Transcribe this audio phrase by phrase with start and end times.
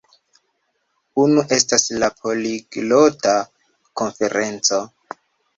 [1.23, 3.37] Unu estas la Poliglota
[4.03, 4.81] Konferenco